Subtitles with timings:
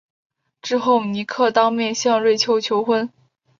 [0.63, 3.07] 之后尼克当面向瑞秋求婚。